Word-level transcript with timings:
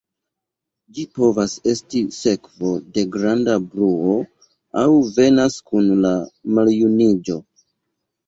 Ĝi 0.93 1.03
povas 1.17 1.51
esti 1.71 1.99
sekvo 2.19 2.71
de 2.95 3.03
granda 3.15 3.59
bruo, 3.73 4.15
aŭ 4.83 4.87
venas 5.19 5.59
kun 5.73 5.91
la 6.07 6.15
maljuniĝo. 6.61 7.39